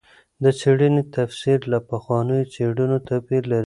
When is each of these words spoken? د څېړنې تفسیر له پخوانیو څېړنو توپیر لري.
د 0.43 0.45
څېړنې 0.59 1.03
تفسیر 1.15 1.59
له 1.71 1.79
پخوانیو 1.89 2.49
څېړنو 2.53 2.97
توپیر 3.09 3.43
لري. 3.51 3.59